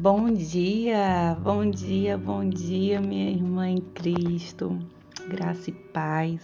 Bom 0.00 0.32
dia, 0.32 1.36
bom 1.42 1.70
dia, 1.70 2.16
bom 2.16 2.48
dia, 2.48 3.02
minha 3.02 3.32
irmã 3.32 3.68
em 3.68 3.82
Cristo, 3.82 4.78
graça 5.28 5.68
e 5.68 5.74
paz. 5.74 6.40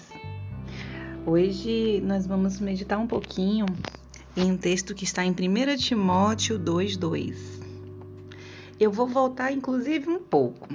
Hoje 1.25 2.03
nós 2.03 2.27
vamos 2.27 2.61
meditar 2.61 2.99
um 2.99 3.07
pouquinho 3.07 3.65
em 4.37 4.53
um 4.53 4.59
texto 4.59 4.95
que 4.95 5.05
está 5.05 5.25
em 5.25 5.31
1 5.31 5.77
Timóteo 5.79 6.59
2,2. 6.59 7.35
Eu 8.79 8.93
vou 8.93 9.07
voltar, 9.07 9.51
inclusive, 9.53 10.07
um 10.07 10.19
pouco. 10.19 10.69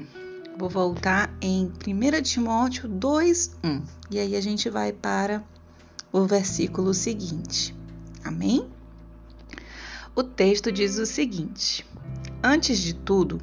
Vou 0.57 0.67
voltar 0.67 1.31
em 1.39 1.71
1 1.87 2.21
Timóteo 2.23 2.89
2,1 2.89 3.83
e 4.09 4.17
aí 4.17 4.35
a 4.35 4.41
gente 4.41 4.71
vai 4.71 4.91
para 4.91 5.43
o 6.11 6.25
versículo 6.25 6.95
seguinte. 6.95 7.75
Amém? 8.23 8.67
O 10.15 10.23
texto 10.23 10.71
diz 10.71 10.97
o 10.97 11.05
seguinte. 11.05 11.85
Antes 12.43 12.79
de 12.79 12.95
tudo, 12.95 13.39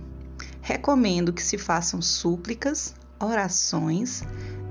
recomendo 0.60 1.32
que 1.32 1.42
se 1.42 1.56
façam 1.56 2.02
súplicas, 2.02 2.94
orações, 3.20 4.24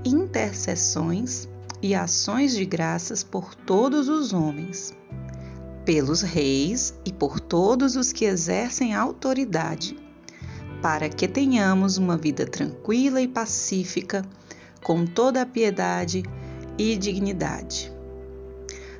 intercessões 0.04 1.48
e 1.80 1.94
ações 1.94 2.54
de 2.54 2.66
graças 2.66 3.24
por 3.24 3.54
todos 3.54 4.06
os 4.06 4.34
homens, 4.34 4.94
pelos 5.82 6.20
reis 6.20 6.92
e 7.06 7.12
por 7.12 7.40
todos 7.40 7.96
os 7.96 8.12
que 8.12 8.26
exercem 8.26 8.94
autoridade, 8.94 9.96
para 10.82 11.08
que 11.08 11.26
tenhamos 11.26 11.96
uma 11.96 12.18
vida 12.18 12.46
tranquila 12.46 13.22
e 13.22 13.28
pacífica, 13.28 14.22
com 14.82 15.06
toda 15.06 15.40
a 15.40 15.46
piedade 15.46 16.22
e 16.76 16.98
dignidade. 16.98 17.90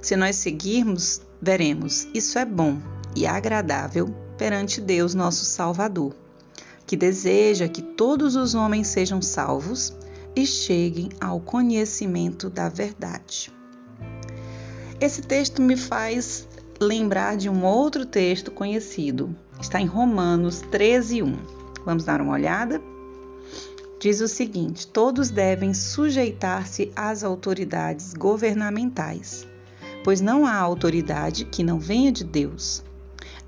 Se 0.01 0.17
nós 0.17 0.37
seguirmos, 0.37 1.21
veremos 1.41 2.09
isso 2.15 2.39
é 2.39 2.47
bom 2.47 2.79
e 3.15 3.27
agradável 3.27 4.28
perante 4.39 4.81
Deus, 4.81 5.13
nosso 5.13 5.45
Salvador, 5.45 6.15
que 6.87 6.97
deseja 6.97 7.69
que 7.69 7.83
todos 7.83 8.37
os 8.37 8.55
homens 8.55 8.87
sejam 8.87 9.21
salvos 9.21 9.93
e 10.35 10.47
cheguem 10.47 11.11
ao 11.21 11.41
conhecimento 11.41 12.49
da 12.49 12.69
verdade. 12.69 13.53
Esse 15.01 15.21
texto 15.21 15.61
me 15.61 15.77
faz 15.77 16.49
lembrar 16.81 17.37
de 17.37 17.49
um 17.49 17.65
outro 17.65 18.07
texto 18.07 18.51
conhecido. 18.51 19.35
Está 19.61 19.81
em 19.81 19.87
Romanos 19.87 20.63
13:1. 20.71 21.37
Vamos 21.85 22.05
dar 22.05 22.21
uma 22.21 22.33
olhada? 22.33 22.81
Diz 24.01 24.21
o 24.21 24.29
seguinte: 24.29 24.87
Todos 24.87 25.31
devem 25.31 25.75
sujeitar-se 25.75 26.93
às 26.95 27.25
autoridades 27.25 28.15
governamentais, 28.15 29.47
pois 30.05 30.21
não 30.21 30.47
há 30.47 30.55
autoridade 30.57 31.45
que 31.45 31.65
não 31.65 31.81
venha 31.81 32.13
de 32.13 32.23
Deus. 32.23 32.85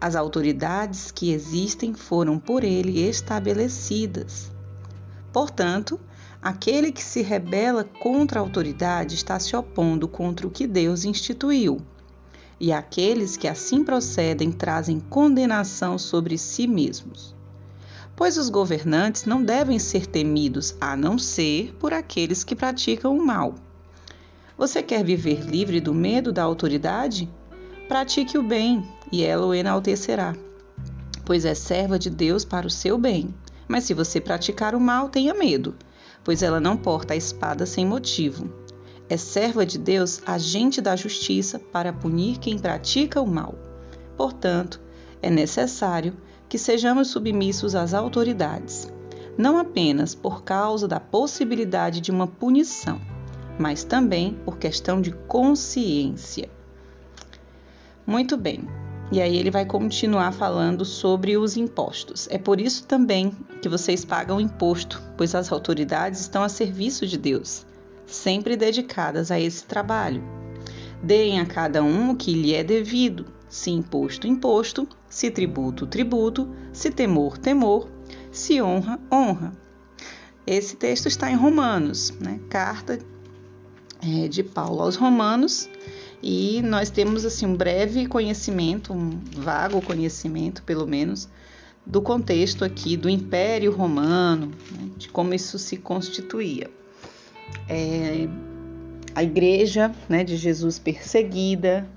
As 0.00 0.16
autoridades 0.16 1.10
que 1.10 1.30
existem 1.30 1.92
foram 1.92 2.38
por 2.38 2.64
ele 2.64 3.06
estabelecidas. 3.06 4.50
Portanto, 5.30 6.00
aquele 6.40 6.90
que 6.90 7.02
se 7.02 7.20
rebela 7.20 7.84
contra 7.84 8.40
a 8.40 8.42
autoridade 8.42 9.14
está 9.14 9.38
se 9.38 9.54
opondo 9.54 10.08
contra 10.08 10.46
o 10.46 10.50
que 10.50 10.66
Deus 10.66 11.04
instituiu. 11.04 11.82
E 12.58 12.72
aqueles 12.72 13.36
que 13.36 13.46
assim 13.46 13.84
procedem 13.84 14.50
trazem 14.50 14.98
condenação 14.98 15.98
sobre 15.98 16.38
si 16.38 16.66
mesmos. 16.66 17.34
Pois 18.16 18.38
os 18.38 18.48
governantes 18.48 19.26
não 19.26 19.42
devem 19.42 19.78
ser 19.78 20.06
temidos, 20.06 20.74
a 20.80 20.96
não 20.96 21.18
ser 21.18 21.74
por 21.78 21.92
aqueles 21.92 22.42
que 22.42 22.56
praticam 22.56 23.16
o 23.16 23.24
mal. 23.24 23.54
Você 24.56 24.82
quer 24.82 25.04
viver 25.04 25.40
livre 25.40 25.80
do 25.80 25.94
medo 25.94 26.32
da 26.32 26.42
autoridade? 26.42 27.28
Pratique 27.88 28.36
o 28.36 28.42
bem, 28.42 28.86
e 29.10 29.24
ela 29.24 29.46
o 29.46 29.54
enaltecerá, 29.54 30.34
pois 31.24 31.44
é 31.44 31.54
serva 31.54 31.98
de 31.98 32.10
Deus 32.10 32.44
para 32.44 32.66
o 32.66 32.70
seu 32.70 32.98
bem. 32.98 33.34
Mas 33.68 33.84
se 33.84 33.94
você 33.94 34.20
praticar 34.20 34.74
o 34.74 34.80
mal, 34.80 35.08
tenha 35.08 35.32
medo, 35.32 35.76
pois 36.24 36.42
ela 36.42 36.58
não 36.58 36.76
porta 36.76 37.14
a 37.14 37.16
espada 37.16 37.64
sem 37.64 37.86
motivo. 37.86 38.52
É 39.08 39.16
serva 39.16 39.64
de 39.64 39.78
Deus, 39.78 40.20
agente 40.26 40.80
da 40.80 40.96
justiça, 40.96 41.58
para 41.58 41.92
punir 41.92 42.38
quem 42.38 42.58
pratica 42.58 43.20
o 43.20 43.26
mal. 43.26 43.54
Portanto, 44.16 44.80
é 45.22 45.30
necessário 45.30 46.16
que 46.48 46.58
sejamos 46.58 47.08
submissos 47.08 47.74
às 47.74 47.94
autoridades, 47.94 48.92
não 49.38 49.56
apenas 49.56 50.14
por 50.14 50.42
causa 50.42 50.88
da 50.88 50.98
possibilidade 50.98 52.00
de 52.00 52.10
uma 52.10 52.26
punição, 52.26 53.00
mas 53.58 53.84
também 53.84 54.34
por 54.44 54.58
questão 54.58 55.00
de 55.00 55.12
consciência. 55.12 56.50
Muito 58.04 58.36
bem. 58.36 58.79
E 59.12 59.20
aí 59.20 59.36
ele 59.36 59.50
vai 59.50 59.64
continuar 59.64 60.32
falando 60.32 60.84
sobre 60.84 61.36
os 61.36 61.56
impostos. 61.56 62.28
É 62.30 62.38
por 62.38 62.60
isso 62.60 62.86
também 62.86 63.32
que 63.60 63.68
vocês 63.68 64.04
pagam 64.04 64.40
imposto, 64.40 65.02
pois 65.16 65.34
as 65.34 65.50
autoridades 65.50 66.20
estão 66.20 66.44
a 66.44 66.48
serviço 66.48 67.06
de 67.06 67.18
Deus, 67.18 67.66
sempre 68.06 68.56
dedicadas 68.56 69.32
a 69.32 69.40
esse 69.40 69.64
trabalho. 69.64 70.22
Deem 71.02 71.40
a 71.40 71.46
cada 71.46 71.82
um 71.82 72.10
o 72.10 72.16
que 72.16 72.32
lhe 72.32 72.54
é 72.54 72.62
devido, 72.62 73.26
se 73.48 73.70
imposto, 73.70 74.28
imposto, 74.28 74.86
se 75.08 75.28
tributo, 75.28 75.88
tributo, 75.88 76.48
se 76.72 76.88
temor, 76.90 77.36
temor, 77.36 77.88
se 78.30 78.62
honra, 78.62 79.00
honra. 79.12 79.52
Esse 80.46 80.76
texto 80.76 81.06
está 81.06 81.30
em 81.30 81.36
Romanos, 81.36 82.12
né? 82.20 82.38
carta 82.48 82.98
é, 84.02 84.28
de 84.28 84.44
Paulo 84.44 84.82
aos 84.82 84.94
Romanos, 84.94 85.68
e 86.22 86.60
nós 86.62 86.90
temos 86.90 87.24
assim 87.24 87.46
um 87.46 87.56
breve 87.56 88.06
conhecimento, 88.06 88.92
um 88.92 89.18
vago 89.36 89.80
conhecimento, 89.80 90.62
pelo 90.62 90.86
menos, 90.86 91.28
do 91.84 92.02
contexto 92.02 92.64
aqui 92.64 92.96
do 92.96 93.08
Império 93.08 93.72
Romano, 93.72 94.52
né, 94.70 94.90
de 94.96 95.08
como 95.08 95.32
isso 95.32 95.58
se 95.58 95.78
constituía. 95.78 96.70
É, 97.68 98.28
a 99.14 99.22
Igreja 99.22 99.92
né, 100.08 100.22
de 100.22 100.36
Jesus 100.36 100.78
perseguida, 100.78 101.88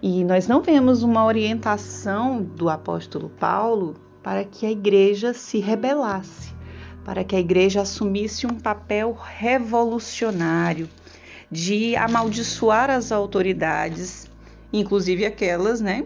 e 0.00 0.24
nós 0.24 0.46
não 0.46 0.62
vemos 0.62 1.02
uma 1.02 1.24
orientação 1.24 2.42
do 2.42 2.68
apóstolo 2.68 3.28
Paulo 3.28 3.96
para 4.22 4.44
que 4.44 4.64
a 4.64 4.70
Igreja 4.70 5.34
se 5.34 5.58
rebelasse, 5.58 6.52
para 7.04 7.22
que 7.22 7.36
a 7.36 7.40
Igreja 7.40 7.82
assumisse 7.82 8.46
um 8.46 8.54
papel 8.54 9.16
revolucionário 9.20 10.88
de 11.50 11.96
amaldiçoar 11.96 12.90
as 12.90 13.10
autoridades, 13.10 14.30
inclusive 14.72 15.24
aquelas, 15.24 15.80
né, 15.80 16.04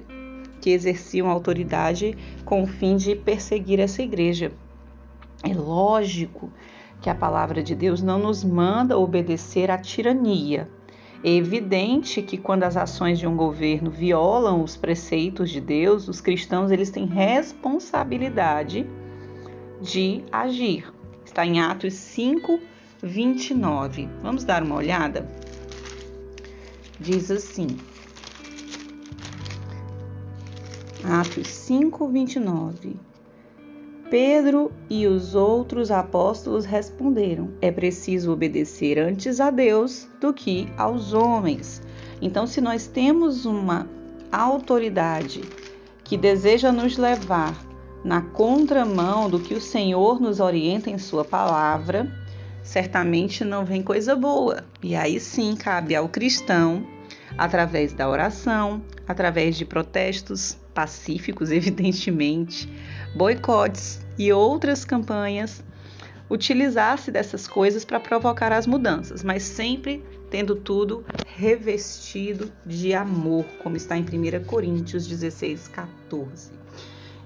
que 0.60 0.70
exerciam 0.70 1.28
autoridade 1.28 2.16
com 2.44 2.62
o 2.62 2.66
fim 2.66 2.96
de 2.96 3.16
perseguir 3.16 3.80
essa 3.80 4.02
igreja. 4.02 4.52
É 5.42 5.52
lógico 5.52 6.52
que 7.00 7.10
a 7.10 7.14
palavra 7.14 7.62
de 7.62 7.74
Deus 7.74 8.00
não 8.00 8.18
nos 8.20 8.44
manda 8.44 8.96
obedecer 8.96 9.70
à 9.72 9.76
tirania. 9.76 10.70
É 11.24 11.30
evidente 11.30 12.22
que 12.22 12.36
quando 12.36 12.62
as 12.62 12.76
ações 12.76 13.18
de 13.18 13.26
um 13.26 13.36
governo 13.36 13.90
violam 13.90 14.62
os 14.62 14.76
preceitos 14.76 15.50
de 15.50 15.60
Deus, 15.60 16.06
os 16.06 16.20
cristãos 16.20 16.70
eles 16.70 16.90
têm 16.90 17.06
responsabilidade 17.06 18.86
de 19.80 20.24
agir. 20.30 20.92
Está 21.24 21.44
em 21.44 21.60
Atos 21.60 21.94
5, 21.94 22.60
29. 23.02 24.08
Vamos 24.22 24.44
dar 24.44 24.62
uma 24.62 24.76
olhada? 24.76 25.26
Diz 27.00 27.30
assim. 27.32 27.66
Atos 31.02 31.48
5, 31.48 32.08
29. 32.08 32.96
Pedro 34.08 34.70
e 34.88 35.06
os 35.06 35.34
outros 35.34 35.90
apóstolos 35.90 36.64
responderam: 36.64 37.50
É 37.60 37.72
preciso 37.72 38.30
obedecer 38.30 38.98
antes 38.98 39.40
a 39.40 39.50
Deus 39.50 40.06
do 40.20 40.32
que 40.32 40.68
aos 40.76 41.12
homens. 41.12 41.82
Então, 42.20 42.46
se 42.46 42.60
nós 42.60 42.86
temos 42.86 43.44
uma 43.44 43.88
autoridade 44.30 45.40
que 46.04 46.16
deseja 46.16 46.70
nos 46.70 46.96
levar 46.96 47.58
na 48.04 48.22
contramão 48.22 49.28
do 49.28 49.40
que 49.40 49.54
o 49.54 49.60
Senhor 49.60 50.20
nos 50.20 50.38
orienta 50.38 50.88
em 50.88 50.98
Sua 50.98 51.24
palavra, 51.24 52.21
certamente 52.62 53.44
não 53.44 53.64
vem 53.64 53.82
coisa 53.82 54.14
boa. 54.14 54.64
E 54.82 54.94
aí 54.94 55.18
sim 55.18 55.56
cabe 55.56 55.94
ao 55.94 56.08
cristão, 56.08 56.86
através 57.36 57.92
da 57.92 58.08
oração, 58.08 58.82
através 59.06 59.56
de 59.56 59.64
protestos 59.64 60.56
pacíficos, 60.74 61.50
evidentemente, 61.52 62.68
boicotes 63.14 64.00
e 64.18 64.32
outras 64.32 64.84
campanhas, 64.84 65.62
utilizar-se 66.30 67.10
dessas 67.10 67.46
coisas 67.46 67.84
para 67.84 68.00
provocar 68.00 68.52
as 68.52 68.66
mudanças, 68.66 69.22
mas 69.22 69.42
sempre 69.42 70.02
tendo 70.30 70.56
tudo 70.56 71.04
revestido 71.26 72.50
de 72.64 72.94
amor, 72.94 73.44
como 73.62 73.76
está 73.76 73.98
em 73.98 74.02
1 74.02 74.44
Coríntios 74.44 75.06
16, 75.06 75.68
14. 75.68 76.52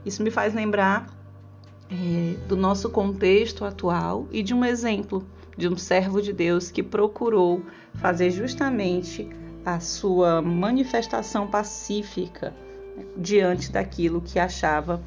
Isso 0.05 0.23
me 0.25 0.31
faz 0.31 0.55
lembrar 0.55 1.07
é, 1.91 2.37
do 2.47 2.57
nosso 2.57 2.91
contexto 2.91 3.65
atual 3.65 4.27
e 4.31 4.43
de 4.43 4.55
um 4.55 4.65
exemplo 4.65 5.25
de 5.57 5.69
um 5.69 5.77
servo 5.77 6.21
de 6.21 6.33
Deus 6.33 6.71
que 6.71 6.83
procurou 6.83 7.63
fazer 7.95 8.31
justamente 8.31 9.29
a 9.65 9.81
sua 9.81 10.43
manifestação 10.43 11.47
pacífica 11.47 12.55
diante 13.17 13.73
daquilo 13.73 14.21
que 14.21 14.39
achava 14.39 15.03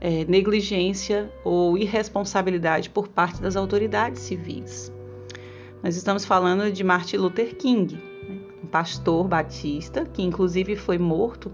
é, 0.00 0.24
negligência 0.26 1.30
ou 1.44 1.76
irresponsabilidade 1.76 2.90
por 2.90 3.08
parte 3.08 3.40
das 3.40 3.56
autoridades 3.56 4.22
civis. 4.22 4.92
Nós 5.82 5.96
estamos 5.96 6.24
falando 6.24 6.70
de 6.70 6.84
Martin 6.84 7.16
Luther 7.16 7.56
King, 7.56 7.94
né? 8.28 8.38
um 8.62 8.66
pastor 8.66 9.26
batista 9.26 10.04
que, 10.04 10.22
inclusive, 10.22 10.76
foi 10.76 10.98
morto, 10.98 11.50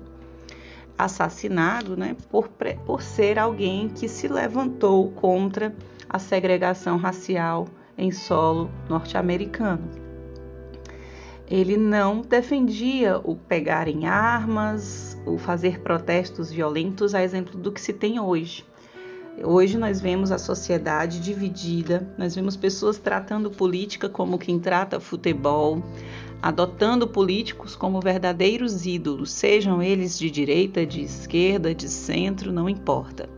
assassinado, 0.98 1.96
né? 1.96 2.16
por, 2.30 2.48
por 2.84 3.02
ser 3.02 3.38
alguém 3.38 3.88
que 3.88 4.08
se 4.08 4.28
levantou 4.28 5.10
contra 5.12 5.74
a 6.08 6.18
segregação 6.18 6.96
racial 6.96 7.68
em 7.96 8.10
solo 8.10 8.70
norte-americano. 8.88 10.06
Ele 11.48 11.76
não 11.76 12.22
defendia 12.22 13.20
o 13.22 13.36
pegar 13.36 13.86
em 13.86 14.06
armas, 14.06 15.16
o 15.24 15.38
fazer 15.38 15.80
protestos 15.80 16.50
violentos, 16.50 17.14
a 17.14 17.22
exemplo 17.22 17.56
do 17.56 17.70
que 17.70 17.80
se 17.80 17.92
tem 17.92 18.18
hoje. 18.18 18.64
Hoje 19.44 19.76
nós 19.76 20.00
vemos 20.00 20.32
a 20.32 20.38
sociedade 20.38 21.20
dividida, 21.20 22.08
nós 22.16 22.34
vemos 22.34 22.56
pessoas 22.56 22.98
tratando 22.98 23.50
política 23.50 24.08
como 24.08 24.38
quem 24.38 24.58
trata 24.58 24.98
futebol, 24.98 25.82
adotando 26.42 27.08
políticos 27.08 27.74
como 27.74 28.00
verdadeiros 28.00 28.86
ídolos, 28.86 29.30
sejam 29.30 29.82
eles 29.82 30.18
de 30.18 30.30
direita, 30.30 30.86
de 30.86 31.02
esquerda, 31.02 31.74
de 31.74 31.88
centro, 31.88 32.52
não 32.52 32.68
importa. 32.68 33.28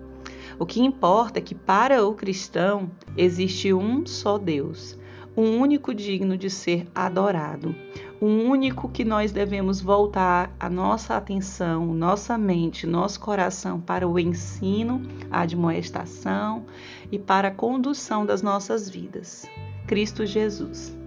O 0.58 0.66
que 0.66 0.80
importa 0.80 1.38
é 1.38 1.42
que 1.42 1.54
para 1.54 2.04
o 2.04 2.14
cristão 2.14 2.90
existe 3.16 3.72
um 3.72 4.04
só 4.04 4.36
Deus, 4.36 4.98
um 5.36 5.60
único 5.60 5.94
digno 5.94 6.36
de 6.36 6.50
ser 6.50 6.88
adorado, 6.92 7.72
um 8.20 8.48
único 8.48 8.88
que 8.88 9.04
nós 9.04 9.30
devemos 9.30 9.80
voltar 9.80 10.52
a 10.58 10.68
nossa 10.68 11.16
atenção, 11.16 11.94
nossa 11.94 12.36
mente, 12.36 12.88
nosso 12.88 13.20
coração 13.20 13.80
para 13.80 14.08
o 14.08 14.18
ensino, 14.18 15.00
a 15.30 15.42
admoestação 15.42 16.66
e 17.12 17.20
para 17.20 17.48
a 17.48 17.54
condução 17.54 18.26
das 18.26 18.42
nossas 18.42 18.90
vidas. 18.90 19.46
Cristo 19.86 20.26
Jesus. 20.26 20.97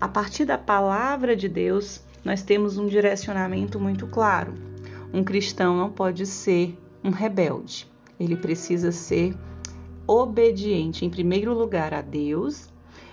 A 0.00 0.06
partir 0.06 0.44
da 0.44 0.56
palavra 0.56 1.34
de 1.34 1.48
Deus, 1.48 2.00
nós 2.24 2.40
temos 2.40 2.78
um 2.78 2.86
direcionamento 2.86 3.80
muito 3.80 4.06
claro. 4.06 4.54
Um 5.12 5.24
cristão 5.24 5.76
não 5.76 5.90
pode 5.90 6.24
ser 6.24 6.78
um 7.02 7.10
rebelde. 7.10 7.90
Ele 8.18 8.36
precisa 8.36 8.92
ser 8.92 9.34
obediente, 10.06 11.04
em 11.04 11.10
primeiro 11.10 11.52
lugar, 11.52 11.92
a 11.92 12.00
Deus 12.00 12.68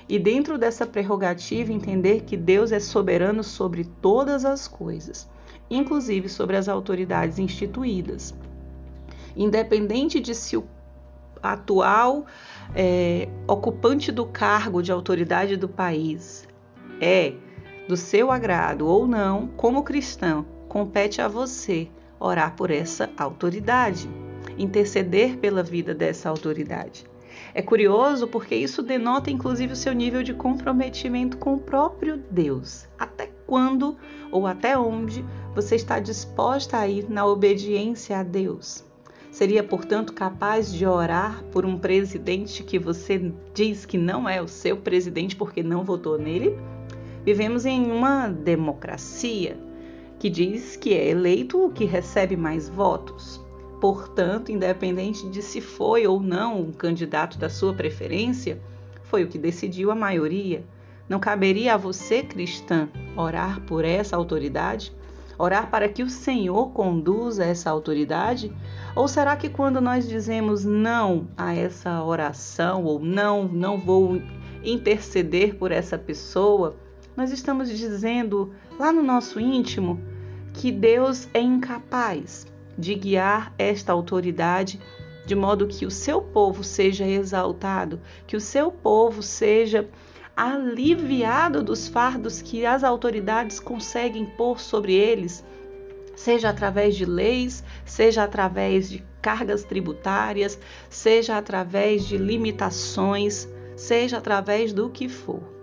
e 0.07 0.19
dentro 0.19 0.59
dessa 0.59 0.85
prerrogativa 0.85 1.73
entender 1.73 2.21
que 2.21 2.37
Deus 2.37 2.71
é 2.71 2.79
soberano 2.79 3.43
sobre 3.43 3.85
todas 3.99 4.45
as 4.45 4.67
coisas, 4.67 5.27
inclusive 5.67 6.29
sobre 6.29 6.55
as 6.55 6.69
autoridades 6.69 7.39
instituídas. 7.39 8.35
Independente 9.35 10.19
de 10.19 10.35
se 10.35 10.55
o 10.55 10.63
atual 11.41 12.27
é, 12.75 13.27
ocupante 13.47 14.11
do 14.11 14.27
cargo 14.27 14.83
de 14.83 14.91
autoridade 14.91 15.57
do 15.57 15.67
país 15.67 16.47
é 17.01 17.33
do 17.87 17.95
seu 17.95 18.31
agrado 18.31 18.87
ou 18.87 19.07
não, 19.07 19.47
como 19.55 19.83
cristão, 19.83 20.45
compete 20.67 21.21
a 21.21 21.27
você 21.27 21.87
orar 22.19 22.55
por 22.55 22.71
essa 22.71 23.09
autoridade, 23.17 24.09
interceder 24.57 25.37
pela 25.37 25.61
vida 25.61 25.93
dessa 25.93 26.29
autoridade. 26.29 27.05
É 27.53 27.61
curioso 27.61 28.27
porque 28.27 28.55
isso 28.55 28.81
denota 28.81 29.29
inclusive 29.29 29.73
o 29.73 29.75
seu 29.75 29.93
nível 29.93 30.23
de 30.23 30.33
comprometimento 30.33 31.37
com 31.37 31.53
o 31.53 31.59
próprio 31.59 32.23
Deus. 32.31 32.87
Até 32.97 33.31
quando 33.45 33.97
ou 34.31 34.47
até 34.47 34.77
onde 34.77 35.23
você 35.53 35.75
está 35.75 35.99
disposta 35.99 36.77
a 36.77 36.87
ir 36.87 37.09
na 37.09 37.25
obediência 37.25 38.17
a 38.19 38.23
Deus? 38.23 38.83
Seria, 39.31 39.63
portanto, 39.63 40.13
capaz 40.13 40.73
de 40.73 40.85
orar 40.85 41.43
por 41.51 41.65
um 41.65 41.77
presidente 41.77 42.63
que 42.63 42.79
você 42.79 43.33
diz 43.53 43.85
que 43.85 43.97
não 43.97 44.29
é 44.29 44.41
o 44.41 44.47
seu 44.47 44.77
presidente 44.77 45.35
porque 45.35 45.61
não 45.61 45.83
votou 45.83 46.17
nele? 46.17 46.57
Vivemos 47.25 47.65
em 47.65 47.91
uma 47.91 48.27
democracia 48.27 49.57
que 50.19 50.29
diz 50.29 50.75
que 50.75 50.93
é 50.93 51.09
eleito 51.09 51.65
o 51.65 51.71
que 51.71 51.83
recebe 51.83 52.37
mais 52.37 52.69
votos. 52.69 53.43
Portanto, 53.81 54.51
independente 54.51 55.27
de 55.29 55.41
se 55.41 55.59
foi 55.59 56.05
ou 56.05 56.19
não 56.19 56.61
um 56.61 56.71
candidato 56.71 57.39
da 57.39 57.49
sua 57.49 57.73
preferência, 57.73 58.61
foi 59.03 59.23
o 59.23 59.27
que 59.27 59.39
decidiu 59.39 59.89
a 59.89 59.95
maioria. 59.95 60.63
Não 61.09 61.19
caberia 61.19 61.73
a 61.73 61.77
você, 61.77 62.21
cristã, 62.21 62.89
orar 63.17 63.59
por 63.61 63.83
essa 63.83 64.15
autoridade? 64.15 64.93
Orar 65.35 65.71
para 65.71 65.89
que 65.89 66.03
o 66.03 66.09
Senhor 66.09 66.73
conduza 66.73 67.43
essa 67.43 67.71
autoridade? 67.71 68.53
Ou 68.95 69.07
será 69.07 69.35
que 69.35 69.49
quando 69.49 69.81
nós 69.81 70.07
dizemos 70.07 70.63
não 70.63 71.27
a 71.35 71.55
essa 71.55 72.03
oração 72.03 72.83
ou 72.83 72.99
não, 72.99 73.47
não 73.47 73.79
vou 73.79 74.21
interceder 74.63 75.55
por 75.55 75.71
essa 75.71 75.97
pessoa, 75.97 76.75
nós 77.15 77.31
estamos 77.31 77.69
dizendo 77.69 78.53
lá 78.79 78.91
no 78.91 79.01
nosso 79.01 79.39
íntimo 79.39 80.01
que 80.53 80.71
Deus 80.71 81.27
é 81.33 81.39
incapaz 81.39 82.45
de 82.77 82.93
guiar 82.95 83.53
esta 83.57 83.93
autoridade 83.93 84.79
de 85.25 85.33
modo 85.33 85.67
que 85.67 85.85
o 85.85 85.91
seu 85.91 86.21
povo 86.21 86.63
seja 86.63 87.07
exaltado, 87.07 87.99
que 88.27 88.35
o 88.35 88.41
seu 88.41 88.71
povo 88.71 89.23
seja 89.23 89.89
aliviado 90.35 91.63
dos 91.63 91.87
fardos 91.87 92.41
que 92.41 92.65
as 92.65 92.83
autoridades 92.83 93.59
conseguem 93.59 94.25
pôr 94.25 94.59
sobre 94.59 94.93
eles, 94.93 95.43
seja 96.15 96.49
através 96.49 96.95
de 96.95 97.05
leis, 97.05 97.63
seja 97.85 98.23
através 98.23 98.89
de 98.89 99.03
cargas 99.21 99.63
tributárias, 99.63 100.59
seja 100.89 101.37
através 101.37 102.05
de 102.05 102.17
limitações, 102.17 103.47
seja 103.75 104.17
através 104.17 104.71
do 104.73 104.89
que 104.89 105.09
for. 105.09 105.54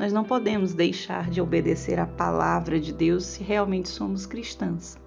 Nós 0.00 0.14
não 0.14 0.24
podemos 0.24 0.72
deixar 0.72 1.28
de 1.28 1.42
obedecer 1.42 2.00
a 2.00 2.06
palavra 2.06 2.80
de 2.80 2.90
Deus 2.90 3.22
se 3.22 3.44
realmente 3.44 3.90
somos 3.90 4.24
cristãs. 4.24 4.98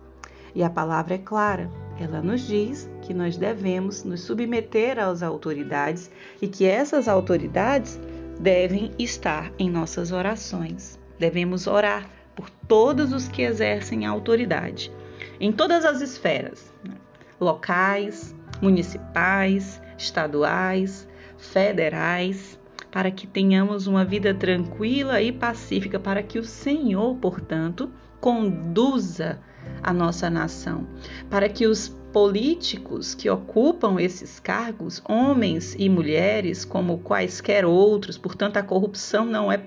E 0.53 0.61
a 0.61 0.69
palavra 0.69 1.15
é 1.15 1.17
clara. 1.17 1.67
Ela 1.99 2.21
nos 2.21 2.45
diz 2.45 2.87
que 3.01 3.11
nós 3.11 3.35
devemos 3.35 4.03
nos 4.03 4.21
submeter 4.21 4.99
às 4.99 5.23
autoridades 5.23 6.11
e 6.39 6.47
que 6.47 6.63
essas 6.63 7.07
autoridades 7.07 7.99
devem 8.39 8.91
estar 8.99 9.51
em 9.57 9.67
nossas 9.67 10.11
orações. 10.11 10.99
Devemos 11.17 11.65
orar 11.65 12.07
por 12.35 12.47
todos 12.67 13.11
os 13.13 13.27
que 13.27 13.41
exercem 13.41 14.05
a 14.05 14.11
autoridade, 14.11 14.91
em 15.39 15.51
todas 15.51 15.85
as 15.85 16.01
esferas 16.01 16.71
né? 16.87 16.93
locais, 17.41 18.35
municipais, 18.61 19.81
estaduais, 19.97 21.07
federais, 21.35 22.59
para 22.93 23.09
que 23.09 23.25
tenhamos 23.25 23.87
uma 23.87 24.05
vida 24.05 24.35
tranquila 24.35 25.19
e 25.19 25.31
pacífica, 25.31 25.99
para 25.99 26.21
que 26.21 26.37
o 26.37 26.43
Senhor, 26.43 27.15
portanto, 27.15 27.89
conduza 28.21 29.39
a 29.81 29.91
nossa 29.91 30.29
nação, 30.29 30.85
para 31.27 31.49
que 31.49 31.65
os 31.65 31.89
políticos 31.89 33.15
que 33.15 33.27
ocupam 33.27 33.99
esses 33.99 34.39
cargos, 34.39 35.01
homens 35.09 35.75
e 35.79 35.89
mulheres, 35.89 36.63
como 36.63 36.99
quaisquer 36.99 37.65
outros, 37.65 38.15
portanto, 38.15 38.57
a 38.57 38.63
corrupção 38.63 39.25
não 39.25 39.51
é 39.51 39.59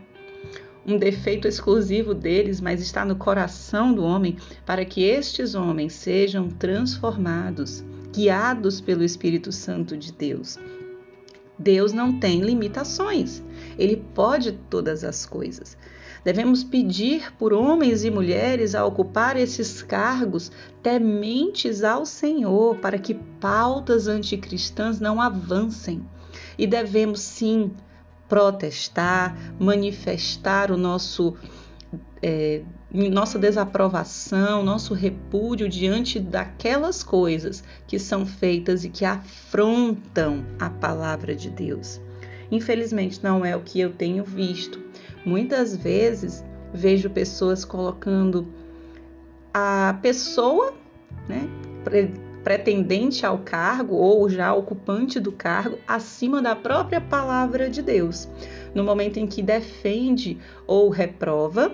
um 0.87 0.97
defeito 0.97 1.49
exclusivo 1.49 2.15
deles, 2.15 2.61
mas 2.61 2.81
está 2.81 3.05
no 3.05 3.17
coração 3.17 3.93
do 3.93 4.05
homem, 4.05 4.37
para 4.65 4.85
que 4.85 5.03
estes 5.03 5.57
homens 5.57 5.95
sejam 5.95 6.49
transformados, 6.49 7.85
guiados 8.13 8.81
pelo 8.81 9.03
Espírito 9.03 9.51
Santo 9.51 9.97
de 9.97 10.13
Deus. 10.13 10.57
Deus 11.59 11.93
não 11.93 12.19
tem 12.19 12.41
limitações, 12.41 13.43
ele 13.79 13.97
pode 14.15 14.53
todas 14.53 15.05
as 15.05 15.25
coisas. 15.25 15.77
Devemos 16.27 16.65
pedir 16.65 17.33
por 17.37 17.53
homens 17.53 18.05
e 18.05 18.11
mulheres 18.11 18.75
a 18.75 18.85
ocupar 18.85 19.37
esses 19.37 19.81
cargos 19.81 20.51
tementes 20.83 21.85
ao 21.85 22.05
Senhor, 22.05 22.77
para 22.79 22.99
que 22.99 23.15
pautas 23.15 24.09
anticristãs 24.09 24.99
não 24.99 25.21
avancem. 25.21 26.05
E 26.59 26.67
devemos 26.67 27.21
sim 27.21 27.71
protestar, 28.29 29.39
manifestar 29.59 30.73
o 30.73 30.77
nosso 30.77 31.37
é, 32.21 32.63
nossa 32.97 33.39
desaprovação, 33.39 34.65
nosso 34.65 34.95
repúdio 34.95 35.69
diante 35.69 36.19
daquelas 36.19 37.03
coisas 37.03 37.63
que 37.87 37.99
são 37.99 38.25
feitas 38.25 38.85
e 38.85 38.89
que 38.89 39.05
afrontam 39.05 40.45
a 40.59 40.71
palavra 40.71 41.35
de 41.35 41.51
Deus. 41.51 42.01
Infelizmente, 42.51 43.21
não 43.23 43.45
é 43.45 43.55
o 43.55 43.61
que 43.61 43.81
eu 43.81 43.93
tenho 43.93 44.25
visto. 44.25 44.81
Muitas 45.25 45.77
vezes 45.77 46.45
vejo 46.73 47.11
pessoas 47.11 47.65
colocando 47.65 48.47
a 49.53 49.99
pessoa, 50.01 50.73
né, 51.29 51.49
pretendente 52.45 53.27
ao 53.27 53.39
cargo 53.39 53.97
ou 53.97 54.29
já 54.31 54.55
ocupante 54.55 55.19
do 55.19 55.33
cargo 55.33 55.79
acima 55.87 56.41
da 56.41 56.55
própria 56.55 57.01
palavra 57.01 57.69
de 57.69 57.83
Deus. 57.83 58.29
No 58.75 58.85
momento 58.85 59.19
em 59.19 59.27
que 59.27 59.43
defende 59.43 60.39
ou 60.67 60.89
reprova 60.89 61.73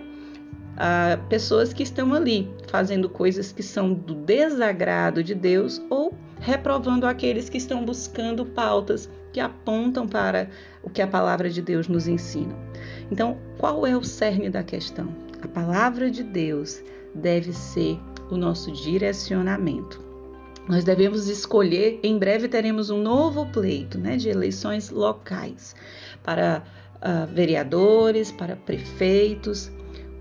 a 0.84 1.16
pessoas 1.28 1.72
que 1.72 1.84
estão 1.84 2.12
ali 2.12 2.50
fazendo 2.66 3.08
coisas 3.08 3.52
que 3.52 3.62
são 3.62 3.94
do 3.94 4.16
desagrado 4.16 5.22
de 5.22 5.32
Deus 5.32 5.80
ou 5.88 6.12
reprovando 6.40 7.06
aqueles 7.06 7.48
que 7.48 7.56
estão 7.56 7.84
buscando 7.84 8.44
pautas 8.44 9.08
que 9.32 9.38
apontam 9.38 10.08
para 10.08 10.50
o 10.82 10.90
que 10.90 11.00
a 11.00 11.06
palavra 11.06 11.48
de 11.48 11.62
Deus 11.62 11.86
nos 11.86 12.08
ensina. 12.08 12.56
Então, 13.12 13.38
qual 13.58 13.86
é 13.86 13.96
o 13.96 14.02
cerne 14.02 14.50
da 14.50 14.64
questão? 14.64 15.14
A 15.40 15.46
palavra 15.46 16.10
de 16.10 16.24
Deus 16.24 16.82
deve 17.14 17.52
ser 17.52 17.96
o 18.28 18.36
nosso 18.36 18.72
direcionamento. 18.72 20.02
Nós 20.68 20.82
devemos 20.82 21.28
escolher, 21.28 22.00
em 22.02 22.18
breve 22.18 22.48
teremos 22.48 22.90
um 22.90 23.00
novo 23.00 23.46
pleito 23.52 23.98
né, 23.98 24.16
de 24.16 24.28
eleições 24.28 24.90
locais 24.90 25.76
para 26.24 26.64
uh, 26.96 27.32
vereadores, 27.32 28.32
para 28.32 28.56
prefeitos. 28.56 29.70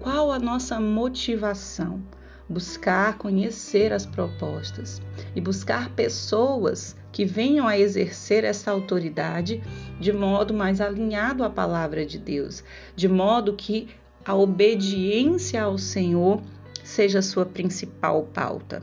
Qual 0.02 0.32
a 0.32 0.40
nossa 0.40 0.80
motivação? 0.80 2.02
Buscar 2.50 3.20
conhecer 3.20 3.94
as 3.94 4.04
propostas 4.04 5.00
e 5.36 5.40
buscar 5.40 5.92
pessoas 5.92 6.96
que 7.12 7.24
venham 7.24 7.68
a 7.68 7.78
exercer 7.78 8.44
essa 8.44 8.72
autoridade 8.72 9.62
de 10.00 10.12
modo 10.12 10.56
mais 10.56 10.82
alinhado 10.82 11.44
à 11.44 11.52
palavra 11.52 12.04
de 12.04 12.18
Deus, 12.18 12.64
de 12.96 13.08
modo 13.08 13.54
que 13.54 13.90
a 14.26 14.36
obediência 14.36 15.62
ao 15.62 15.78
Senhor 15.78 16.42
seja 16.84 17.22
sua 17.22 17.46
principal 17.46 18.24
pauta. 18.24 18.82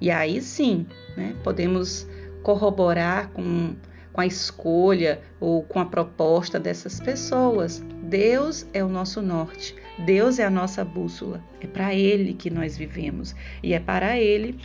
E 0.00 0.08
aí 0.08 0.40
sim, 0.40 0.86
né, 1.16 1.34
podemos 1.42 2.06
corroborar 2.44 3.28
com, 3.30 3.74
com 4.12 4.20
a 4.20 4.26
escolha 4.26 5.20
ou 5.40 5.64
com 5.64 5.80
a 5.80 5.84
proposta 5.84 6.60
dessas 6.60 7.00
pessoas. 7.00 7.82
Deus 8.04 8.66
é 8.74 8.84
o 8.84 8.88
nosso 8.88 9.22
norte, 9.22 9.74
Deus 9.98 10.38
é 10.38 10.44
a 10.44 10.50
nossa 10.50 10.84
bússola, 10.84 11.42
é 11.58 11.66
para 11.66 11.94
Ele 11.94 12.34
que 12.34 12.50
nós 12.50 12.76
vivemos 12.76 13.34
e 13.62 13.72
é 13.72 13.80
para 13.80 14.18
Ele 14.18 14.60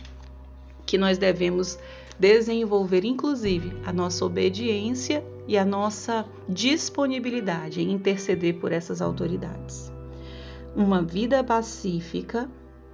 que 0.84 0.98
nós 0.98 1.16
devemos 1.16 1.78
desenvolver, 2.18 3.02
inclusive, 3.02 3.72
a 3.86 3.92
nossa 3.94 4.26
obediência 4.26 5.24
e 5.48 5.56
a 5.56 5.64
nossa 5.64 6.26
disponibilidade 6.46 7.80
em 7.80 7.90
interceder 7.92 8.56
por 8.56 8.72
essas 8.72 9.00
autoridades. 9.00 9.90
Uma 10.76 11.02
vida 11.02 11.42
pacífica 11.42 12.46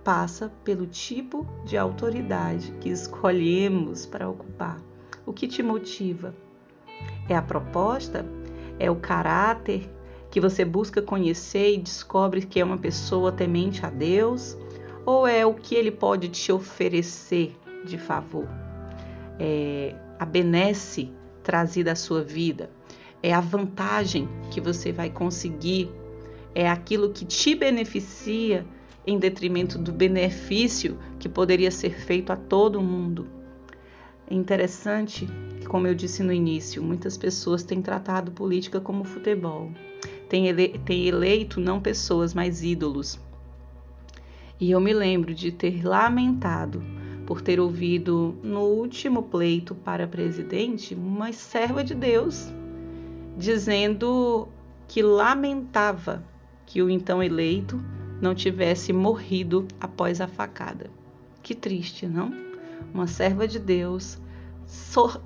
passa 0.04 0.52
pelo 0.62 0.86
tipo 0.86 1.44
de 1.64 1.76
autoridade 1.76 2.72
que 2.80 2.88
escolhemos 2.88 4.06
para 4.06 4.28
ocupar. 4.28 4.80
O 5.26 5.32
que 5.32 5.48
te 5.48 5.60
motiva? 5.60 6.32
É 7.28 7.34
a 7.34 7.42
proposta? 7.42 8.24
É 8.78 8.88
o 8.88 8.96
caráter 8.96 9.95
que 10.36 10.40
você 10.40 10.66
busca 10.66 11.00
conhecer 11.00 11.72
e 11.72 11.78
descobre 11.78 12.42
que 12.42 12.60
é 12.60 12.64
uma 12.64 12.76
pessoa 12.76 13.32
temente 13.32 13.86
a 13.86 13.88
Deus? 13.88 14.54
Ou 15.06 15.26
é 15.26 15.46
o 15.46 15.54
que 15.54 15.74
ele 15.74 15.90
pode 15.90 16.28
te 16.28 16.52
oferecer 16.52 17.56
de 17.86 17.96
favor? 17.96 18.46
É 19.40 19.94
a 20.18 20.26
benesse 20.26 21.10
trazida 21.42 21.92
à 21.92 21.96
sua 21.96 22.22
vida? 22.22 22.68
É 23.22 23.32
a 23.32 23.40
vantagem 23.40 24.28
que 24.50 24.60
você 24.60 24.92
vai 24.92 25.08
conseguir? 25.08 25.90
É 26.54 26.68
aquilo 26.68 27.14
que 27.14 27.24
te 27.24 27.54
beneficia 27.54 28.66
em 29.06 29.18
detrimento 29.18 29.78
do 29.78 29.90
benefício 29.90 30.98
que 31.18 31.30
poderia 31.30 31.70
ser 31.70 31.98
feito 31.98 32.30
a 32.30 32.36
todo 32.36 32.82
mundo. 32.82 33.26
É 34.28 34.34
interessante 34.34 35.26
que, 35.60 35.66
como 35.66 35.86
eu 35.86 35.94
disse 35.94 36.22
no 36.22 36.32
início, 36.32 36.82
muitas 36.82 37.16
pessoas 37.16 37.62
têm 37.62 37.80
tratado 37.80 38.32
política 38.32 38.80
como 38.80 39.02
futebol, 39.02 39.70
têm, 40.28 40.48
ele, 40.48 40.78
têm 40.78 41.06
eleito 41.06 41.60
não 41.60 41.80
pessoas, 41.80 42.34
mas 42.34 42.62
ídolos. 42.62 43.18
E 44.58 44.70
eu 44.70 44.80
me 44.80 44.92
lembro 44.92 45.34
de 45.34 45.52
ter 45.52 45.86
lamentado 45.86 46.82
por 47.26 47.40
ter 47.40 47.60
ouvido 47.60 48.36
no 48.42 48.60
último 48.60 49.24
pleito 49.24 49.74
para 49.74 50.06
presidente 50.06 50.94
uma 50.94 51.32
serva 51.32 51.82
de 51.82 51.94
Deus 51.94 52.52
dizendo 53.36 54.48
que 54.88 55.02
lamentava 55.02 56.24
que 56.64 56.82
o 56.82 56.88
então 56.88 57.22
eleito 57.22 57.80
não 58.20 58.34
tivesse 58.34 58.92
morrido 58.92 59.68
após 59.78 60.20
a 60.20 60.26
facada. 60.26 60.90
Que 61.42 61.54
triste, 61.54 62.06
não? 62.06 62.32
Uma 62.94 63.06
serva 63.06 63.46
de 63.46 63.58
Deus 63.58 64.18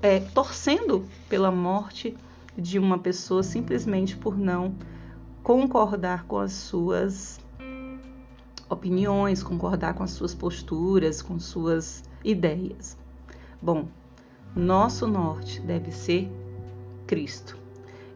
é, 0.01 0.19
torcendo 0.19 1.05
pela 1.29 1.51
morte 1.51 2.15
de 2.57 2.77
uma 2.77 2.99
pessoa 2.99 3.43
simplesmente 3.43 4.15
por 4.17 4.37
não 4.37 4.75
concordar 5.43 6.25
com 6.25 6.37
as 6.37 6.53
suas 6.53 7.39
opiniões, 8.69 9.43
concordar 9.43 9.93
com 9.93 10.03
as 10.03 10.11
suas 10.11 10.33
posturas, 10.33 11.21
com 11.21 11.39
suas 11.39 12.03
ideias. 12.23 12.97
Bom, 13.61 13.87
nosso 14.55 15.07
norte 15.07 15.59
deve 15.61 15.91
ser 15.91 16.31
Cristo. 17.05 17.57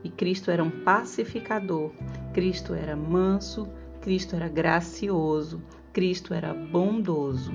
E 0.04 0.10
Cristo 0.10 0.52
era 0.52 0.64
um 0.64 0.70
pacificador, 0.70 1.92
Cristo 2.34 2.74
era 2.74 2.96
manso, 2.96 3.68
Cristo 4.02 4.36
era 4.36 4.48
gracioso, 4.48 5.62
Cristo 5.92 6.34
era 6.34 6.54
bondoso. 6.54 7.52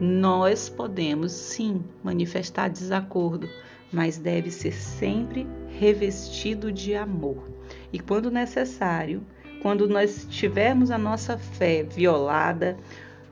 Nós 0.00 0.68
podemos 0.68 1.32
sim 1.32 1.84
manifestar 2.02 2.68
desacordo, 2.68 3.48
mas 3.92 4.18
deve 4.18 4.50
ser 4.50 4.72
sempre 4.72 5.46
revestido 5.78 6.72
de 6.72 6.94
amor. 6.94 7.48
E 7.92 7.98
quando 7.98 8.30
necessário, 8.30 9.24
quando 9.62 9.88
nós 9.88 10.26
tivermos 10.28 10.90
a 10.90 10.98
nossa 10.98 11.36
fé 11.38 11.82
violada, 11.82 12.76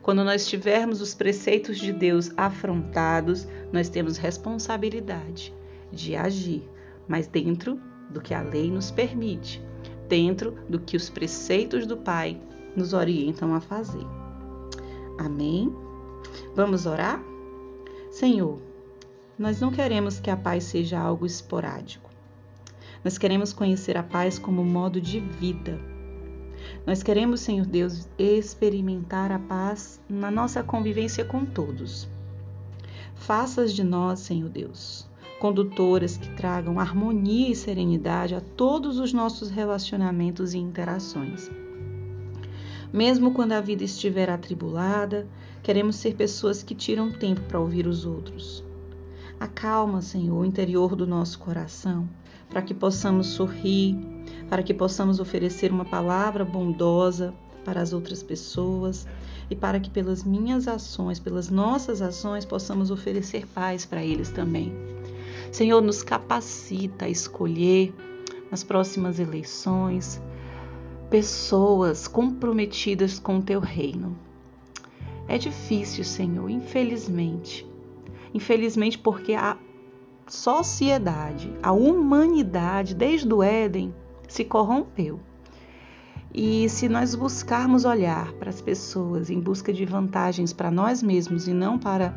quando 0.01 0.23
nós 0.23 0.47
tivermos 0.47 1.01
os 1.01 1.13
preceitos 1.13 1.77
de 1.77 1.91
Deus 1.91 2.31
afrontados, 2.37 3.47
nós 3.71 3.89
temos 3.89 4.17
responsabilidade 4.17 5.53
de 5.91 6.15
agir, 6.15 6.67
mas 7.07 7.27
dentro 7.27 7.79
do 8.09 8.21
que 8.21 8.33
a 8.33 8.41
lei 8.41 8.69
nos 8.69 8.91
permite 8.91 9.63
dentro 10.07 10.57
do 10.69 10.79
que 10.79 10.95
os 10.95 11.09
preceitos 11.09 11.85
do 11.85 11.97
Pai 11.97 12.39
nos 12.75 12.93
orientam 12.93 13.53
a 13.53 13.61
fazer. 13.61 14.05
Amém? 15.17 15.73
Vamos 16.55 16.85
orar? 16.85 17.23
Senhor, 18.11 18.59
nós 19.37 19.59
não 19.59 19.71
queremos 19.71 20.19
que 20.19 20.29
a 20.29 20.37
paz 20.37 20.65
seja 20.65 20.99
algo 20.99 21.25
esporádico. 21.25 22.04
Nós 23.05 23.19
queremos 23.19 23.53
conhecer 23.53 23.95
a 23.97 24.01
paz 24.01 24.39
como 24.39 24.65
modo 24.65 24.99
de 24.99 25.19
vida. 25.19 25.79
Nós 26.87 27.03
queremos, 27.03 27.41
Senhor 27.41 27.67
Deus, 27.67 28.09
experimentar 28.17 29.31
a 29.31 29.37
paz 29.37 30.01
na 30.09 30.31
nossa 30.31 30.63
convivência 30.63 31.23
com 31.23 31.45
todos. 31.45 32.09
Faças 33.13 33.73
de 33.75 33.83
nós, 33.83 34.21
Senhor 34.21 34.49
Deus, 34.49 35.07
condutoras 35.39 36.17
que 36.17 36.35
tragam 36.35 36.79
harmonia 36.79 37.51
e 37.51 37.55
serenidade 37.55 38.33
a 38.33 38.41
todos 38.41 38.97
os 38.97 39.13
nossos 39.13 39.51
relacionamentos 39.51 40.55
e 40.55 40.57
interações. 40.57 41.51
Mesmo 42.91 43.35
quando 43.35 43.51
a 43.51 43.61
vida 43.61 43.83
estiver 43.83 44.31
atribulada, 44.31 45.27
queremos 45.61 45.97
ser 45.97 46.15
pessoas 46.15 46.63
que 46.63 46.73
tiram 46.73 47.11
tempo 47.11 47.41
para 47.41 47.59
ouvir 47.59 47.85
os 47.85 48.03
outros. 48.03 48.65
Acalma, 49.39 50.01
Senhor, 50.01 50.37
o 50.37 50.45
interior 50.45 50.95
do 50.95 51.05
nosso 51.05 51.39
coração, 51.39 52.07
para 52.49 52.61
que 52.61 52.73
possamos 52.73 53.27
sorrir, 53.27 53.97
para 54.49 54.63
que 54.63 54.73
possamos 54.73 55.19
oferecer 55.19 55.71
uma 55.71 55.85
palavra 55.85 56.45
bondosa 56.45 57.33
para 57.65 57.81
as 57.81 57.91
outras 57.91 58.23
pessoas 58.23 59.05
e 59.49 59.55
para 59.55 59.79
que 59.79 59.89
pelas 59.89 60.23
minhas 60.23 60.67
ações, 60.67 61.19
pelas 61.19 61.49
nossas 61.49 62.01
ações, 62.01 62.45
possamos 62.45 62.91
oferecer 62.91 63.45
paz 63.47 63.85
para 63.85 64.03
eles 64.03 64.29
também. 64.29 64.73
Senhor, 65.51 65.81
nos 65.81 66.01
capacita 66.01 67.05
a 67.05 67.09
escolher 67.09 67.93
nas 68.49 68.63
próximas 68.63 69.19
eleições 69.19 70.21
pessoas 71.09 72.07
comprometidas 72.07 73.19
com 73.19 73.37
o 73.37 73.41
teu 73.41 73.59
reino. 73.59 74.17
É 75.27 75.37
difícil, 75.37 76.03
Senhor, 76.03 76.49
infelizmente. 76.49 77.74
Infelizmente, 78.35 78.97
porque 78.97 79.33
a 79.33 79.57
sociedade, 80.27 81.53
a 81.63 81.71
humanidade, 81.71 82.93
desde 82.93 83.33
o 83.33 83.41
Éden, 83.41 83.95
se 84.27 84.43
corrompeu. 84.43 85.21
E 86.33 86.67
se 86.67 86.89
nós 86.89 87.15
buscarmos 87.15 87.85
olhar 87.85 88.33
para 88.33 88.49
as 88.49 88.59
pessoas 88.59 89.29
em 89.29 89.39
busca 89.39 89.71
de 89.71 89.85
vantagens 89.85 90.51
para 90.51 90.69
nós 90.69 91.01
mesmos 91.01 91.47
e 91.47 91.53
não 91.53 91.79
para 91.79 92.13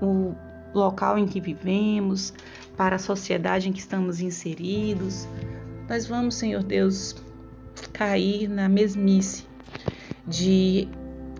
o 0.00 0.36
local 0.72 1.18
em 1.18 1.26
que 1.26 1.40
vivemos, 1.40 2.32
para 2.76 2.94
a 2.94 3.00
sociedade 3.00 3.68
em 3.68 3.72
que 3.72 3.80
estamos 3.80 4.20
inseridos, 4.20 5.26
nós 5.88 6.06
vamos, 6.06 6.36
Senhor 6.36 6.62
Deus, 6.62 7.16
cair 7.92 8.48
na 8.48 8.68
mesmice 8.68 9.44
de 10.24 10.86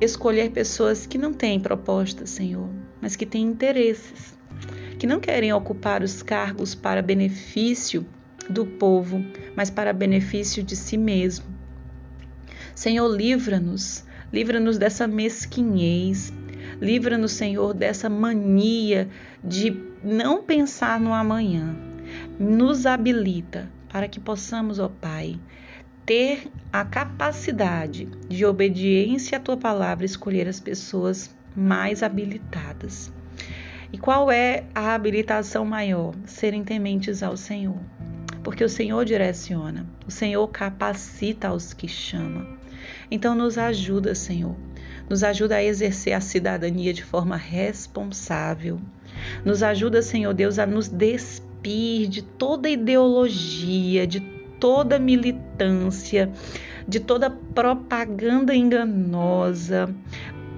escolher 0.00 0.50
pessoas 0.50 1.07
que 1.07 1.17
não 1.17 1.33
têm 1.33 1.61
propostas, 1.61 2.31
Senhor, 2.31 2.69
mas 3.00 3.16
que 3.16 3.26
têm 3.26 3.42
interesses, 3.42 4.38
que 4.99 5.07
não 5.07 5.21
querem 5.21 5.52
ocupar 5.52 6.02
os 6.02 6.23
cargos 6.23 6.75
para 6.75 7.02
benefício 7.02 8.07
do 8.49 8.66
povo, 8.66 9.25
mas 9.57 9.71
para 9.71 9.92
benefício 9.92 10.62
de 10.62 10.76
si 10.76 10.97
mesmo. 10.97 11.47
Senhor, 12.75 13.09
livra-nos 13.09 14.04
livra-nos 14.33 14.78
dessa 14.78 15.07
mesquinhez, 15.07 16.33
livra-nos, 16.80 17.33
Senhor, 17.33 17.75
dessa 17.75 18.09
mania 18.09 19.09
de 19.42 19.76
não 20.02 20.42
pensar 20.42 21.00
no 21.00 21.12
amanhã. 21.12 21.76
Nos 22.38 22.87
habilita 22.87 23.71
para 23.88 24.09
que 24.09 24.21
possamos, 24.21 24.78
ó 24.78 24.88
Pai, 24.88 25.38
ter 26.07 26.49
a 26.73 26.85
capacidade 26.85 28.07
de 28.28 28.45
obediência 28.45 29.38
à 29.38 29.40
tua 29.40 29.57
palavra, 29.57 30.07
escolher 30.07 30.49
as 30.49 30.61
pessoas 30.61 31.35
mais 31.57 32.02
habilitadas. 32.02 33.12
E 33.92 33.99
qual 33.99 34.30
é 34.30 34.64
a 34.75 34.95
habilitação 34.95 35.64
maior? 35.64 36.14
Serem 36.25 36.62
tementes 36.62 37.23
ao 37.23 37.37
Senhor. 37.37 37.78
Porque 38.42 38.64
o 38.64 38.69
Senhor 38.69 39.04
direciona, 39.04 39.85
o 40.07 40.11
Senhor 40.11 40.47
capacita 40.49 41.52
os 41.52 41.75
que 41.75 41.88
chama. 41.88 42.47
Então 43.11 43.35
nos 43.35 43.59
ajuda, 43.59 44.14
Senhor. 44.14 44.57
Nos 45.09 45.25
ajuda 45.25 45.57
a 45.57 45.64
exercer 45.64 46.12
a 46.12 46.21
cidadania 46.21 46.92
de 46.92 47.04
forma 47.04 47.37
responsável. 47.37 48.80
Nos 49.45 49.62
ajuda, 49.62 50.00
Senhor 50.02 50.33
Deus, 50.33 50.59
a 50.59 50.64
nos 50.64 50.88
despir 50.88 52.09
de 52.09 52.23
toda 52.23 52.71
ideologia, 52.71 54.07
de 54.07 54.21
toda 54.61 54.99
militância, 54.99 56.30
de 56.87 57.00
toda 57.00 57.28
propaganda 57.28 58.54
enganosa. 58.54 59.92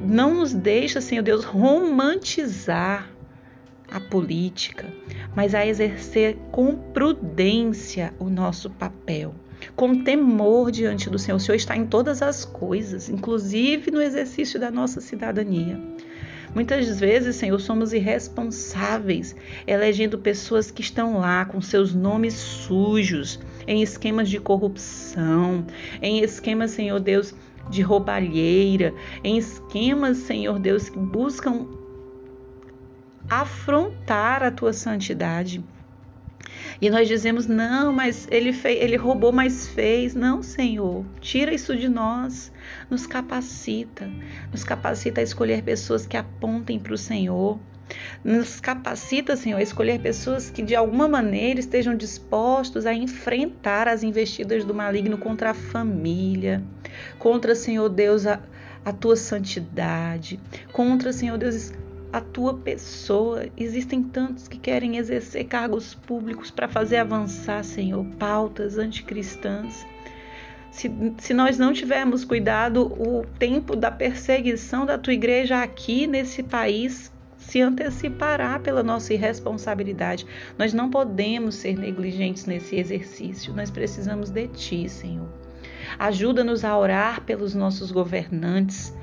Não 0.04 0.34
nos 0.34 0.52
deixa, 0.52 1.00
Senhor 1.00 1.22
Deus, 1.22 1.44
romantizar 1.44 3.08
a 3.90 4.00
política, 4.00 4.86
mas 5.34 5.54
a 5.54 5.66
exercer 5.66 6.36
com 6.50 6.74
prudência 6.74 8.12
o 8.18 8.24
nosso 8.24 8.70
papel, 8.70 9.34
com 9.76 10.02
temor 10.02 10.70
diante 10.70 11.08
do 11.08 11.18
Senhor. 11.18 11.36
O 11.36 11.40
Senhor 11.40 11.56
está 11.56 11.76
em 11.76 11.86
todas 11.86 12.22
as 12.22 12.44
coisas, 12.44 13.08
inclusive 13.08 13.90
no 13.90 14.02
exercício 14.02 14.58
da 14.58 14.70
nossa 14.70 15.00
cidadania. 15.00 15.80
Muitas 16.54 17.00
vezes, 17.00 17.36
Senhor, 17.36 17.58
somos 17.58 17.94
irresponsáveis, 17.94 19.34
elegendo 19.66 20.18
pessoas 20.18 20.70
que 20.70 20.82
estão 20.82 21.18
lá 21.18 21.46
com 21.46 21.62
seus 21.62 21.94
nomes 21.94 22.34
sujos, 22.34 23.40
em 23.66 23.82
esquemas 23.82 24.28
de 24.28 24.38
corrupção, 24.38 25.64
em 26.02 26.22
esquemas, 26.22 26.72
Senhor 26.72 27.00
Deus, 27.00 27.34
de 27.68 27.82
roubalheira, 27.82 28.94
em 29.22 29.38
esquemas, 29.38 30.18
Senhor 30.18 30.58
Deus, 30.58 30.88
que 30.88 30.98
buscam 30.98 31.66
afrontar 33.28 34.42
a 34.42 34.50
tua 34.50 34.72
santidade. 34.72 35.64
E 36.80 36.90
nós 36.90 37.08
dizemos: 37.08 37.46
não, 37.46 37.92
mas 37.92 38.26
ele, 38.30 38.52
fez, 38.52 38.82
ele 38.82 38.96
roubou, 38.96 39.32
mas 39.32 39.68
fez. 39.68 40.14
Não, 40.14 40.42
Senhor, 40.42 41.04
tira 41.20 41.54
isso 41.54 41.76
de 41.76 41.88
nós. 41.88 42.52
Nos 42.90 43.06
capacita, 43.06 44.10
nos 44.50 44.64
capacita 44.64 45.20
a 45.20 45.24
escolher 45.24 45.62
pessoas 45.62 46.06
que 46.06 46.16
apontem 46.16 46.78
para 46.78 46.94
o 46.94 46.98
Senhor. 46.98 47.58
Nos 48.24 48.60
capacita, 48.60 49.36
Senhor, 49.36 49.58
a 49.58 49.62
escolher 49.62 50.00
pessoas 50.00 50.48
que 50.48 50.62
de 50.62 50.76
alguma 50.76 51.08
maneira 51.08 51.58
estejam 51.58 51.96
dispostos 51.96 52.86
a 52.86 52.94
enfrentar 52.94 53.88
as 53.88 54.02
investidas 54.02 54.64
do 54.64 54.74
maligno 54.74 55.18
contra 55.18 55.50
a 55.50 55.54
família, 55.54 56.62
contra, 57.18 57.54
Senhor 57.54 57.88
Deus, 57.88 58.26
a, 58.26 58.40
a 58.84 58.92
tua 58.92 59.16
santidade, 59.16 60.38
contra, 60.72 61.12
Senhor 61.12 61.36
Deus, 61.36 61.72
a 62.12 62.20
tua 62.20 62.54
pessoa. 62.54 63.46
Existem 63.56 64.02
tantos 64.02 64.46
que 64.46 64.58
querem 64.58 64.98
exercer 64.98 65.44
cargos 65.44 65.94
públicos 65.94 66.50
para 66.50 66.68
fazer 66.68 66.98
avançar, 66.98 67.64
Senhor, 67.64 68.04
pautas 68.18 68.78
anticristãs. 68.78 69.84
Se, 70.70 70.90
se 71.18 71.34
nós 71.34 71.58
não 71.58 71.72
tivermos 71.72 72.24
cuidado, 72.24 72.86
o 72.86 73.26
tempo 73.38 73.76
da 73.76 73.90
perseguição 73.90 74.86
da 74.86 74.96
tua 74.96 75.12
igreja 75.12 75.62
aqui 75.62 76.06
nesse 76.06 76.42
país 76.42 77.11
se 77.42 77.60
antecipará 77.60 78.58
pela 78.58 78.82
nossa 78.82 79.12
irresponsabilidade. 79.12 80.26
Nós 80.58 80.72
não 80.72 80.88
podemos 80.88 81.56
ser 81.56 81.76
negligentes 81.76 82.46
nesse 82.46 82.76
exercício. 82.76 83.54
Nós 83.54 83.70
precisamos 83.70 84.30
de 84.30 84.48
ti, 84.48 84.88
Senhor. 84.88 85.28
Ajuda-nos 85.98 86.64
a 86.64 86.76
orar 86.76 87.22
pelos 87.22 87.54
nossos 87.54 87.90
governantes 87.90 88.94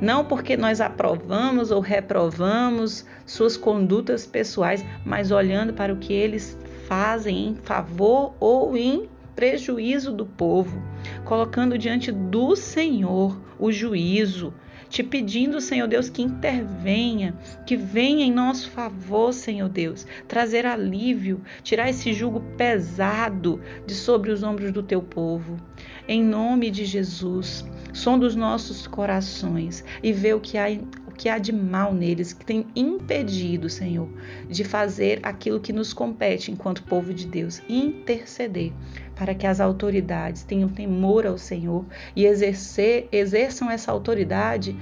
não 0.00 0.24
porque 0.24 0.56
nós 0.56 0.80
aprovamos 0.80 1.70
ou 1.70 1.80
reprovamos 1.80 3.04
suas 3.26 3.56
condutas 3.56 4.26
pessoais, 4.26 4.84
mas 5.04 5.30
olhando 5.30 5.72
para 5.72 5.92
o 5.92 5.96
que 5.96 6.12
eles 6.12 6.56
fazem 6.86 7.48
em 7.48 7.54
favor 7.56 8.34
ou 8.38 8.76
em 8.76 9.08
prejuízo 9.34 10.12
do 10.12 10.24
povo, 10.24 10.80
colocando 11.24 11.78
diante 11.78 12.10
do 12.10 12.56
Senhor 12.56 13.36
o 13.58 13.70
juízo, 13.72 14.52
te 14.88 15.02
pedindo, 15.02 15.60
Senhor 15.60 15.86
Deus, 15.86 16.08
que 16.08 16.22
intervenha, 16.22 17.34
que 17.66 17.76
venha 17.76 18.24
em 18.24 18.32
nosso 18.32 18.70
favor, 18.70 19.32
Senhor 19.32 19.68
Deus, 19.68 20.06
trazer 20.26 20.66
alívio, 20.66 21.40
tirar 21.62 21.88
esse 21.88 22.12
jugo 22.12 22.40
pesado 22.56 23.60
de 23.86 23.94
sobre 23.94 24.30
os 24.30 24.42
ombros 24.42 24.72
do 24.72 24.82
teu 24.82 25.02
povo. 25.02 25.58
Em 26.06 26.22
nome 26.22 26.70
de 26.70 26.84
Jesus, 26.84 27.64
som 27.92 28.18
dos 28.18 28.34
nossos 28.34 28.86
corações 28.86 29.84
e 30.02 30.12
vê 30.12 30.32
o 30.32 30.40
que 30.40 30.56
há 30.56 30.68
o 31.06 31.12
que 31.18 31.28
há 31.28 31.36
de 31.36 31.52
mal 31.52 31.92
neles 31.92 32.32
que 32.32 32.44
tem 32.44 32.66
impedido, 32.76 33.68
Senhor, 33.68 34.08
de 34.48 34.62
fazer 34.62 35.18
aquilo 35.22 35.58
que 35.58 35.72
nos 35.72 35.92
compete 35.92 36.52
enquanto 36.52 36.84
povo 36.84 37.12
de 37.12 37.26
Deus, 37.26 37.60
interceder 37.68 38.72
para 39.18 39.34
que 39.34 39.46
as 39.46 39.60
autoridades 39.60 40.44
tenham 40.44 40.68
temor 40.68 41.26
ao 41.26 41.36
Senhor 41.36 41.84
e 42.14 42.24
exercer, 42.24 43.08
exerçam 43.10 43.68
essa 43.68 43.90
autoridade 43.90 44.76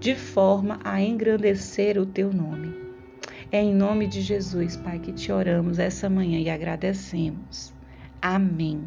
de 0.00 0.16
forma 0.16 0.80
a 0.82 1.00
engrandecer 1.00 1.96
o 1.96 2.04
teu 2.04 2.32
nome. 2.32 2.74
É 3.52 3.62
em 3.62 3.72
nome 3.72 4.08
de 4.08 4.20
Jesus, 4.20 4.76
Pai, 4.76 4.98
que 4.98 5.12
te 5.12 5.30
oramos 5.30 5.78
essa 5.78 6.10
manhã 6.10 6.40
e 6.40 6.50
agradecemos. 6.50 7.72
Amém. 8.20 8.82